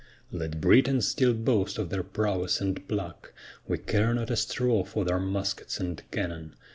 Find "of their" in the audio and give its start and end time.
1.77-2.01